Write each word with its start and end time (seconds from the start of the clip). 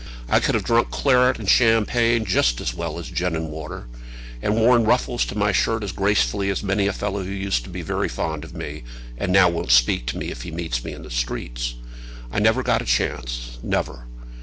I 0.27 0.39
could 0.39 0.55
have 0.55 0.63
drunk 0.63 0.89
claret 0.89 1.37
and 1.37 1.47
champagne 1.47 2.25
just 2.25 2.59
as 2.59 2.73
well 2.73 2.97
as 2.97 3.11
gin 3.11 3.35
and 3.35 3.51
water, 3.51 3.85
and 4.41 4.55
worn 4.55 4.83
ruffles 4.83 5.25
to 5.25 5.37
my 5.37 5.51
shirt 5.51 5.83
as 5.83 5.91
gracefully 5.91 6.49
as 6.49 6.63
many 6.63 6.87
a 6.87 6.91
fellow 6.91 7.23
who 7.23 7.29
used 7.29 7.63
to 7.65 7.69
be 7.69 7.83
very 7.83 8.09
fond 8.09 8.43
of 8.43 8.55
me, 8.55 8.81
and 9.15 9.31
now 9.31 9.47
won't 9.47 9.69
speak 9.69 10.07
to 10.07 10.17
me 10.17 10.31
if 10.31 10.41
he 10.41 10.49
meets 10.49 10.83
me 10.83 10.91
in 10.93 11.03
the 11.03 11.11
streets. 11.11 11.75
I 12.31 12.39
never 12.39 12.63
got 12.63 12.81
a 12.81 12.85
chance, 12.85 13.59
never." 13.61 14.05